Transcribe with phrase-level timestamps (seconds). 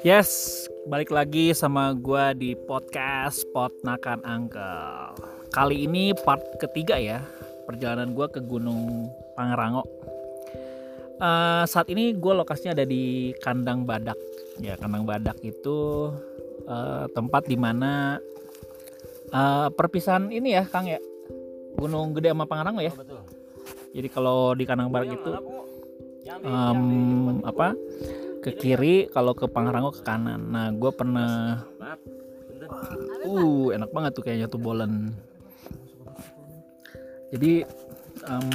[0.00, 5.12] Yes, balik lagi sama gua di podcast Pot Nakan Angkel.
[5.52, 7.20] Kali ini part ketiga ya
[7.68, 9.84] perjalanan gua ke Gunung Pangrango.
[11.20, 14.16] Eh, saat ini gue lokasinya ada di kandang badak.
[14.56, 16.08] Ya kandang badak itu
[16.64, 18.16] eh, tempat di mana
[19.28, 20.96] eh, perpisahan ini ya Kang ya
[21.76, 22.96] Gunung Gede sama Pangrango ya.
[22.96, 23.43] betul.
[23.94, 25.30] Jadi kalau di kandang badak itu
[26.26, 26.82] Yang di, em,
[27.46, 27.78] apa
[28.42, 30.50] ke kiri kalau ke Pangrango ke kanan.
[30.50, 31.62] Nah gue pernah.
[33.24, 35.14] Uh, enak banget tuh kayaknya tuh bolen.
[37.32, 37.64] Jadi
[38.24, 38.46] em,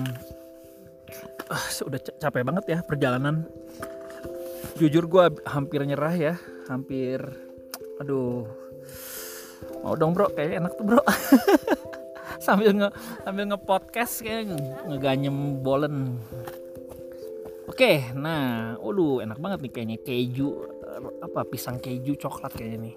[1.49, 3.45] ah, udah ca- capek banget ya perjalanan.
[4.79, 6.33] Jujur gua hampir nyerah ya,
[6.71, 7.19] hampir
[7.99, 8.47] aduh.
[9.83, 11.01] Mau dong bro, kayaknya enak tuh bro.
[12.45, 12.89] sambil nge
[13.27, 16.15] sambil nge-podcast kayak nge- ngeganyem bolen.
[17.69, 20.49] Oke, nah, waduh enak banget nih kayaknya keju
[20.81, 22.95] eh, apa pisang keju coklat kayaknya nih.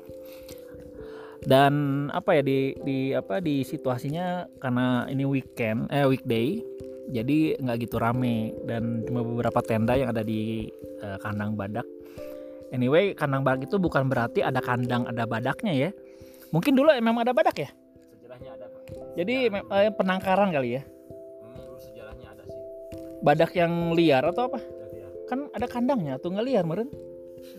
[1.43, 6.63] Dan apa ya di di apa di situasinya karena ini weekend eh weekday
[7.11, 8.55] jadi nggak gitu rame.
[8.65, 10.70] Dan cuma beberapa tenda yang ada di
[11.03, 11.85] eh, kandang badak.
[12.73, 15.91] Anyway kandang badak itu bukan berarti ada kandang ada badaknya ya.
[16.55, 17.70] Mungkin dulu memang ada badak ya
[18.33, 18.83] Sejarahnya ada, Pak.
[19.13, 20.83] jadi me- eh, penangkaran kali ya?
[21.53, 22.61] Dulu sejarahnya ada sih.
[23.21, 24.61] badak yang liar atau apa?
[25.29, 26.89] Kan ada kandangnya tuh nggak liar meren.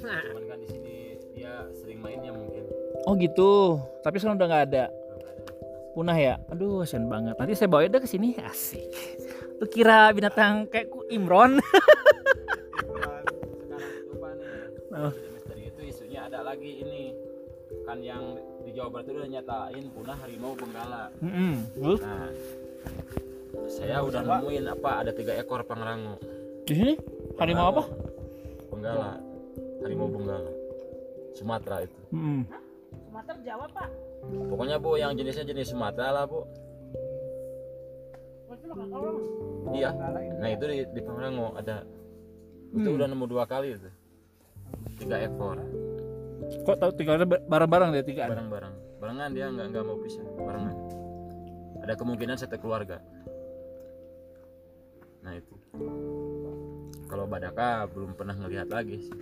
[0.02, 0.96] Cuman kan di sini
[1.38, 2.66] dia sering mainnya mungkin.
[3.06, 3.78] oh gitu.
[4.02, 4.86] Tapi sekarang udah nggak ada.
[5.94, 6.42] Punah ya?
[6.50, 7.38] Aduh kasian banget.
[7.38, 8.34] Nanti saya bawa dia ke sini.
[8.42, 8.82] Asik.
[9.62, 11.62] Lu kira binatang kayak ku Imron?
[12.74, 13.26] Sekarang
[14.10, 14.50] coba nih.
[14.98, 15.14] Oh.
[15.14, 17.14] Misteri itu isunya ada lagi ini.
[17.84, 18.24] Kan yang
[18.62, 21.12] di Jawa Barat itu udah nyatain punah harimau benggala.
[21.20, 21.54] Mm-mm.
[21.78, 22.30] Lu Nah,
[23.66, 26.18] saya udah nemuin apa ada tiga ekor pangrango.
[26.64, 26.94] di sini
[27.36, 27.84] harimau apa
[28.70, 29.20] Benggala.
[29.82, 30.52] Harimau benggala.
[31.34, 31.98] Sumatera itu.
[32.12, 32.48] Mm-mm.
[33.04, 33.90] Sumatera Jawa pak
[34.24, 36.48] Pokoknya bu yang jenisnya jenis Sumatera lah bu.
[39.74, 39.90] Iya.
[40.40, 41.84] Nah itu di, di Pangrango ada.
[42.72, 42.98] Itu Hmm.
[42.98, 43.90] udah nemu dua kali itu.
[44.98, 45.60] Tiga ekor.
[46.62, 48.74] Kok tahu tinggalnya ba- bareng-bareng dia tiga Bareng-bareng.
[48.98, 50.24] Barengan dia nggak nggak mau pisah.
[50.38, 50.76] Barengan.
[51.80, 52.98] Ada kemungkinan satu keluarga.
[55.22, 55.54] Nah itu.
[57.06, 59.16] Kalau Badaka belum pernah ngelihat lagi sih.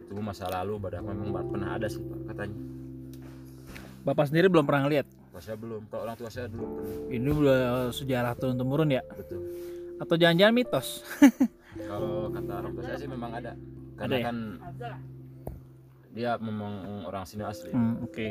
[0.00, 2.58] Itu masa lalu Badaka memang pernah ada sih pak katanya.
[4.02, 5.86] bapak sendiri belum pernah lihat Kalau saya belum.
[5.86, 7.06] Kalau orang tua saya dulu pernah.
[7.08, 7.58] ini udah
[7.88, 9.38] sejarah turun temurun ya Betul.
[9.96, 11.06] atau jangan-jangan mitos
[11.88, 13.54] Kalau kata orang tua saya sih memang ada.
[13.94, 14.24] Karena Ada ya?
[14.26, 14.36] kan
[16.12, 17.72] dia memang orang sini asli.
[17.72, 18.28] Hmm, oke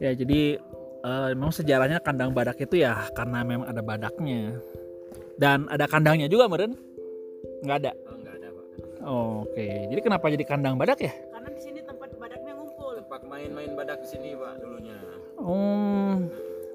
[0.00, 0.56] ya jadi
[1.04, 4.56] eh, memang sejarahnya kandang badak itu ya karena memang ada badaknya
[5.36, 6.76] dan ada kandangnya juga meren
[7.64, 8.64] nggak ada Oh, enggak ada pak.
[9.04, 13.20] Oh, oke jadi kenapa jadi kandang badak ya karena di sini tempat badaknya ngumpul Tempat
[13.28, 14.96] main-main badak di sini pak dulunya.
[15.40, 16.20] Oh,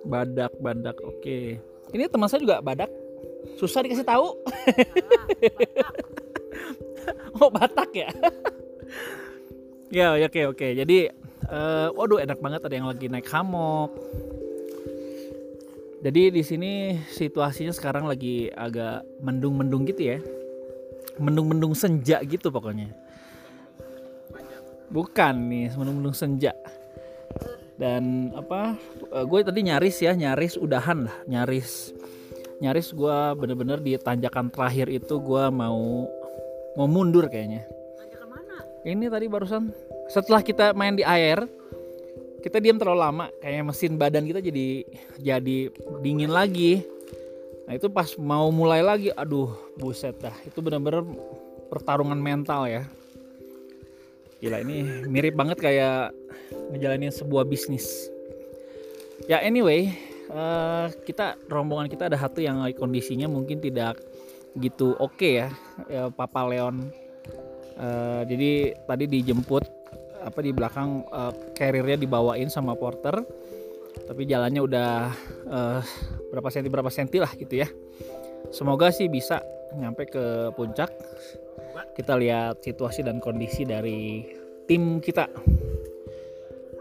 [0.06, 0.98] badak, badak.
[1.06, 1.62] Oke.
[1.94, 2.90] Ini teman saya juga badak.
[3.62, 4.34] Susah dikasih tahu.
[7.38, 8.10] oh, Batak ya.
[9.92, 10.68] Ya, ya, oke, oke.
[10.78, 10.98] Jadi,
[11.50, 13.92] eh, waduh, enak banget ada yang lagi naik hammock.
[16.06, 16.72] Jadi di sini
[17.10, 20.18] situasinya sekarang lagi agak mendung-mendung gitu ya.
[21.18, 22.94] Mendung-mendung senja gitu pokoknya.
[24.94, 26.54] Bukan nih, mendung-mendung senja
[27.76, 28.80] dan apa
[29.28, 31.92] gue tadi nyaris ya nyaris udahan lah nyaris
[32.64, 36.08] nyaris gue bener-bener di tanjakan terakhir itu gue mau
[36.80, 37.68] mau mundur kayaknya
[38.86, 39.74] ini tadi barusan
[40.08, 41.42] setelah kita main di air
[42.46, 44.86] kita diam terlalu lama kayak mesin badan kita jadi
[45.18, 45.58] jadi
[46.06, 46.86] dingin lagi.
[47.66, 49.50] Nah itu pas mau mulai lagi aduh
[49.82, 50.38] buset dah.
[50.46, 51.02] Itu bener-bener
[51.74, 52.86] pertarungan mental ya.
[54.38, 56.14] Gila ini mirip banget kayak
[56.70, 58.14] ngejalanin sebuah bisnis.
[59.26, 59.90] Ya anyway
[60.30, 63.98] eh, kita rombongan kita ada satu yang kondisinya mungkin tidak
[64.62, 65.50] gitu oke ya,
[65.90, 66.94] ya Papa Leon
[67.76, 68.52] Eh, jadi
[68.88, 69.64] tadi dijemput
[70.24, 73.20] apa di belakang eh, carriernya dibawain sama porter.
[73.96, 74.92] Tapi jalannya udah
[75.52, 75.80] eh,
[76.32, 77.68] berapa senti berapa senti lah gitu ya.
[78.56, 79.44] Semoga sih bisa
[79.76, 80.92] nyampe ke puncak.
[81.92, 84.24] Kita lihat situasi dan kondisi dari
[84.64, 85.28] tim kita.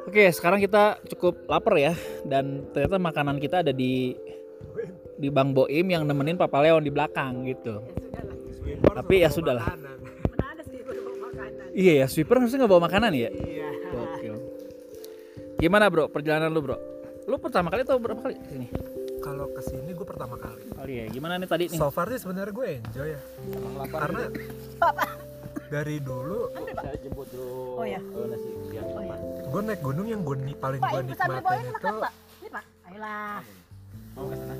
[0.06, 1.94] Oke sekarang kita cukup lapar ya.
[2.22, 4.14] Dan ternyata makanan kita ada di
[5.18, 7.82] di Bang Boim yang nemenin Papa Leon di belakang gitu.
[8.62, 9.58] Ya tapi ya sudah
[11.74, 13.28] Iya ya, sweeper harusnya nggak bawa makanan ya?
[13.34, 14.34] iya Gokil.
[15.58, 16.78] Gimana bro, perjalanan lu bro?
[17.26, 18.66] Lu pertama kali atau berapa kali ke sini?
[19.18, 20.68] kalau ke sini gue pertama kali.
[20.70, 21.04] Kali ya.
[21.08, 21.80] Gimana nih tadi nih?
[21.80, 23.20] So far sih sebenarnya gue enjoy ya.
[23.88, 24.22] Karena
[25.72, 27.98] dari dulu saya jemput dulu Oh, ya.
[27.98, 29.16] ke nasi siang Oh, ya.
[29.48, 32.12] gue naik gunung yang gue paling gue nikmatin ini itu pak.
[32.36, 32.64] Ini pak.
[32.84, 33.40] Ayolah.
[34.14, 34.54] mau ke sana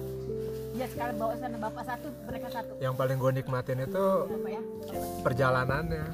[0.75, 2.73] Ya sekarang bawa sana bapak satu, mereka satu.
[2.81, 4.07] yang paling gue nikmatin itu
[4.49, 4.61] ya?
[5.23, 6.05] perjalanannya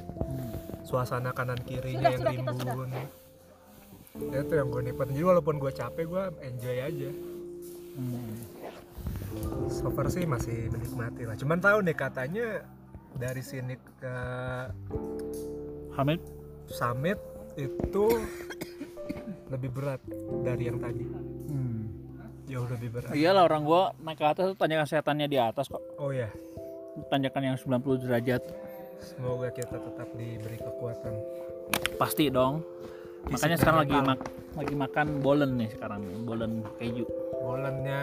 [0.85, 2.75] suasana kanan kirinya Sudah, yang sudah, kita sudah.
[2.75, 2.91] rimbun
[4.11, 7.11] itu yang gue nikmatin jadi walaupun gue capek gue enjoy aja.
[7.91, 8.35] Hmm.
[9.71, 11.38] so far sih masih menikmati lah.
[11.38, 12.67] Cuman tahu nih katanya
[13.15, 14.17] dari sini ke
[15.94, 16.19] Hamid?
[16.71, 17.19] Summit
[17.55, 18.19] itu
[19.53, 20.03] lebih berat
[20.43, 21.06] dari yang tadi.
[21.50, 21.87] Hmm.
[22.50, 23.15] jauh lebih berat.
[23.15, 25.82] Iyalah orang gua naik ke atas tuh tanjakan setannya di atas kok.
[26.03, 26.27] Oh ya
[27.09, 28.43] tanjakan yang 90 derajat
[29.00, 31.14] semoga kita tetap diberi kekuatan.
[31.97, 32.64] Pasti dong.
[33.29, 34.20] Makanya sekarang lagi mak
[34.56, 37.05] lagi makan bolen nih sekarang bolen keju.
[37.41, 38.02] Bolennya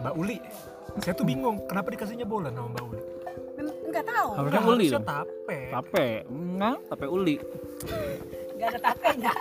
[0.00, 0.38] Mbak Uli.
[1.00, 3.00] Saya tuh bingung kenapa dikasihnya bolen sama Mbak Uli?
[3.90, 4.28] Enggak tahu.
[4.38, 5.58] Harusnya uli harusnya tape.
[5.74, 6.08] Tape?
[6.30, 7.36] Enggak tape uli.
[8.54, 9.32] Enggak ada tapenya.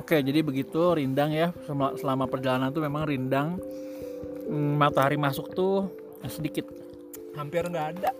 [0.00, 1.52] Oke jadi begitu rindang ya.
[2.00, 3.60] Selama, perjalanan tuh memang rindang
[4.48, 5.90] matahari masuk tuh
[6.26, 6.66] sedikit
[7.34, 8.10] hampir nggak ada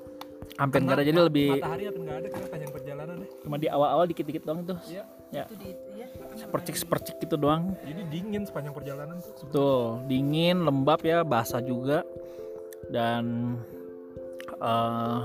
[0.56, 3.66] hampir nggak ada jadi lebih matahari hampir nggak ada karena panjang perjalanan deh cuma di
[3.66, 5.04] awal-awal dikit-dikit doang tuh Iya.
[5.34, 6.06] ya Itu di ya.
[6.38, 12.06] sepercik sepercik gitu doang jadi dingin sepanjang perjalanan tuh Betul, dingin, lembab ya, basah juga.
[12.86, 13.58] Dan
[14.56, 15.20] eh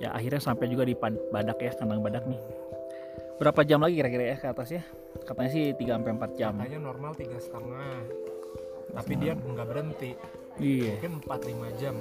[0.00, 2.40] ya akhirnya sampai juga di Badak ya, kandang Badak nih.
[3.36, 4.82] Berapa jam lagi kira-kira ya ke atas ya?
[5.22, 6.52] Katanya sih 3 sampai 4 jam.
[6.56, 7.92] katanya normal tiga setengah
[8.94, 10.12] tapi dia nggak berhenti
[10.58, 10.98] Iya.
[10.98, 11.94] mungkin 4-5 jam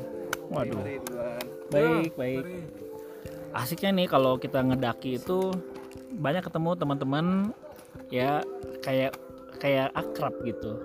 [0.47, 0.79] Waduh.
[1.67, 2.39] Baik, baik.
[2.39, 2.59] Mari.
[3.51, 5.51] Asiknya nih kalau kita ngedaki itu
[6.15, 7.25] banyak ketemu teman-teman
[8.07, 8.39] ya
[8.79, 9.19] kayak
[9.59, 10.79] kayak akrab gitu.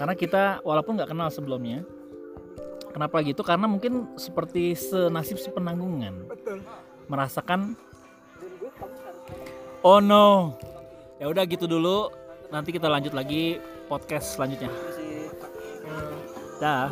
[0.00, 1.84] Karena kita walaupun nggak kenal sebelumnya.
[2.96, 3.44] Kenapa gitu?
[3.44, 6.24] Karena mungkin seperti senasib sepenanggungan.
[6.24, 6.64] betul
[7.08, 7.76] merasakan
[9.84, 10.56] oh no
[11.20, 12.08] ya udah gitu dulu
[12.48, 14.72] nanti kita lanjut lagi podcast selanjutnya
[16.64, 16.88] dah